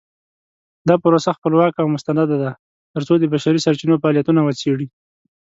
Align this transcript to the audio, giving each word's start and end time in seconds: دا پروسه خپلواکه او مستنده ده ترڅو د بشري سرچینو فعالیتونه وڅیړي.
دا 0.87 0.95
پروسه 1.03 1.29
خپلواکه 1.37 1.79
او 1.81 1.91
مستنده 1.95 2.37
ده 2.43 2.51
ترڅو 2.93 3.13
د 3.19 3.23
بشري 3.33 3.59
سرچینو 3.65 3.99
فعالیتونه 4.01 4.39
وڅیړي. 4.43 4.87